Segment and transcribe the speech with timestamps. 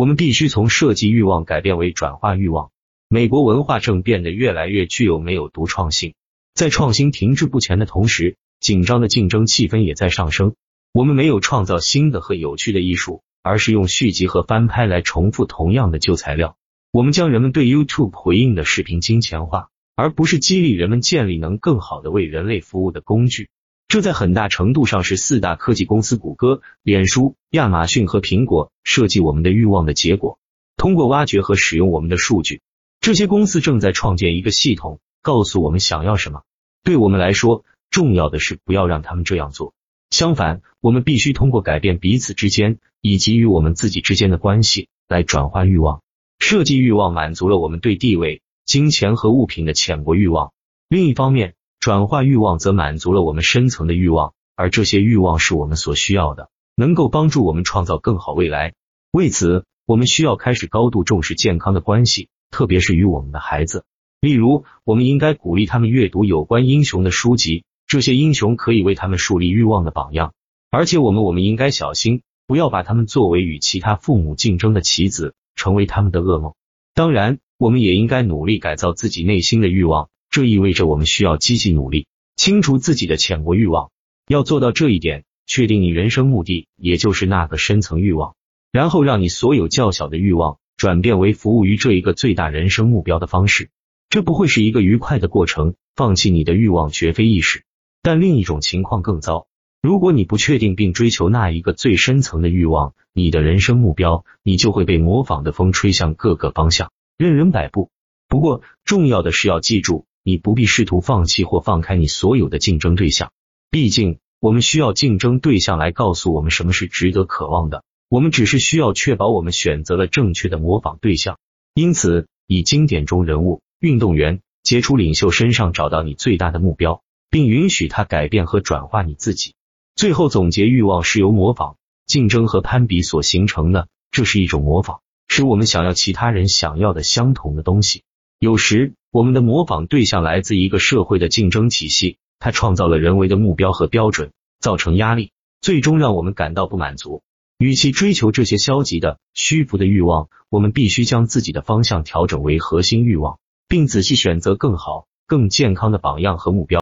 [0.00, 2.70] 我们必须从设计欲望改变为转化欲望。
[3.10, 6.14] 美国文化正变得越来越具有没有独创性，
[6.54, 10.54] 在创新停滞不前的同时，紧张的竞争气氛也在上升。
[10.94, 16.56] 我们没有创造新的和有趣的艺术，而是用续集和翻拍来重复同样的旧材料。
[16.92, 23.50] 我们将人们对 YouTube 回应的视频金钱化，而不是激励人们建立能更好的为人类服务的工具。
[23.90, 30.38] 这在很大程度上是四大科技公司谷歌、脸书、亚马逊和苹果设计我们的欲望的结果。
[30.76, 32.60] 通过挖掘和使用我们的数据。
[33.00, 36.42] 这些公司正在创建一个系统，告诉我们想要什么。
[36.84, 39.74] 对我们来说，重要的是不要让他们这样做。
[40.10, 46.00] 相反，我们必须通过改变彼此之间以及与我们自己之间的关系，来转换欲望。
[46.38, 50.52] 设计欲望满足了我们对地位、金钱和物品的浅薄欲望。
[50.88, 58.74] 另一方面，转化欲望则满足了我们深层的欲望，而这些欲望是我们所需要的，能够帮助我们创造更好未来。
[59.12, 62.28] 为此，我们需要开始高度重视健康的关系。
[62.50, 63.84] 特别是与我们的孩子，
[64.20, 70.34] 例如，我们应该鼓励他们阅读有关英雄的书籍，这些英雄可以为他们树立欲望的榜样。
[70.70, 76.52] 而且，我们我们应该小心，不要把他们作为与其他父母竞争的棋子，成为他们的噩梦。
[76.92, 83.90] 当然，我们也应该努力改造自己内心的欲望，这意味着我们需要积极努力清除自己的浅薄欲望。
[84.26, 88.36] 要做到这一点，确定你人生目的，也就是那个深层欲望，
[88.70, 90.58] 然后让你所有较小的欲望。
[90.76, 93.68] 转变为服务于这一个最大人生目标的方式，
[94.08, 95.74] 这不会是一个愉快的过程。
[95.94, 97.64] 放弃你的欲望绝非易事，
[98.00, 99.46] 但另一种情况更糟。
[99.82, 107.90] 如果你不确定并追求那一个最深层的欲望，你的人生目标，你就会被模仿的风吹向各个方向，任人摆布。
[108.26, 113.32] 不过，重要的是要记住，你不必试图放弃或放开你所有的竞争对象。
[113.70, 117.84] 毕竟，我们需要竞争对象来告诉我们什么是值得渴望的。
[118.08, 121.38] 我们只是需要确保我们选择了正确的模仿对象，
[121.74, 129.54] 因此以经典中人物、运动员、杰出领袖身上找到你最大的目标，并允许他改变和转化你自己。
[129.94, 138.02] 最后总结：欲望是由模仿、竞争和攀比所形成的，这是一种模仿，使我们想要其他人想要的相同的东西。
[138.40, 147.24] 有时，我们的模仿对象来自一个社会的竞争体系，它创造了人为的目标和标准，造成压力，最终让我们感到不满足。
[147.58, 156.78] 与其追求这些消极的、虚浮的欲望，我们必须将自己的方向调整为核心欲望，并仔细选择更好、更健康的榜样和目标。